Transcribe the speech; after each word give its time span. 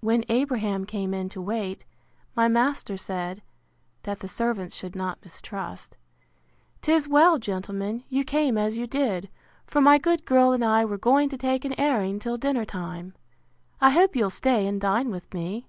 When 0.00 0.24
Abraham 0.30 0.86
came 0.86 1.12
in 1.12 1.28
to 1.28 1.42
wait, 1.42 1.84
my 2.34 2.48
master 2.48 2.96
said, 2.96 3.42
(that 4.04 4.20
the 4.20 4.28
servants 4.28 4.74
should 4.74 4.96
not 4.96 5.22
mistrust,) 5.22 5.98
'Tis 6.80 7.06
well, 7.06 7.38
gentlemen, 7.38 8.02
you 8.08 8.24
came 8.24 8.56
as 8.56 8.78
you 8.78 8.86
did; 8.86 9.28
for 9.66 9.82
my 9.82 9.98
good 9.98 10.24
girl 10.24 10.52
and 10.52 10.64
I 10.64 10.86
were 10.86 10.96
going 10.96 11.28
to 11.28 11.36
take 11.36 11.66
an 11.66 11.78
airing 11.78 12.18
till 12.18 12.38
dinner 12.38 12.64
time. 12.64 13.12
I 13.78 13.90
hope 13.90 14.16
you'll 14.16 14.30
stay 14.30 14.66
and 14.66 14.80
dine 14.80 15.10
with 15.10 15.34
me. 15.34 15.68